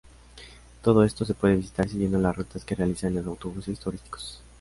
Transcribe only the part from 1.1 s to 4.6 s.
se puede visitar siguiendo las rutas que realizan los autobuses turísticos.